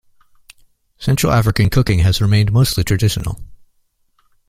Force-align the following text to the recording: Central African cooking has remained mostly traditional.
Central 0.97 1.31
African 1.31 1.69
cooking 1.69 1.99
has 1.99 2.23
remained 2.23 2.51
mostly 2.51 2.83
traditional. 2.83 3.39